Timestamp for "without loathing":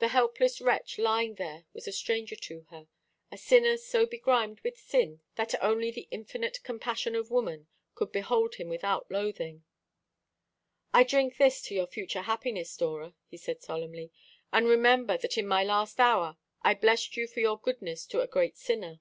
8.68-9.62